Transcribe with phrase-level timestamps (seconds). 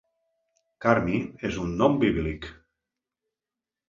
[0.85, 1.19] Carmi
[1.49, 2.47] és un nom bíblic.